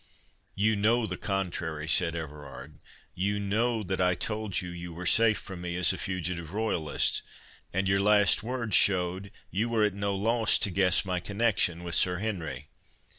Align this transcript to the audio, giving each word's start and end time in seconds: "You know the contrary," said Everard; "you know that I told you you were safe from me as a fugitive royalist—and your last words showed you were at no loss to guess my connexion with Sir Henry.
"You 0.55 0.75
know 0.75 1.05
the 1.05 1.15
contrary," 1.15 1.87
said 1.87 2.15
Everard; 2.15 2.79
"you 3.13 3.39
know 3.39 3.83
that 3.83 4.01
I 4.01 4.15
told 4.15 4.59
you 4.59 4.69
you 4.69 4.91
were 4.91 5.05
safe 5.05 5.37
from 5.37 5.61
me 5.61 5.75
as 5.77 5.93
a 5.93 5.97
fugitive 5.99 6.53
royalist—and 6.55 7.87
your 7.87 8.01
last 8.01 8.41
words 8.41 8.75
showed 8.75 9.31
you 9.51 9.69
were 9.69 9.83
at 9.83 9.93
no 9.93 10.15
loss 10.15 10.57
to 10.57 10.71
guess 10.71 11.05
my 11.05 11.19
connexion 11.19 11.83
with 11.83 11.93
Sir 11.93 12.17
Henry. 12.17 12.69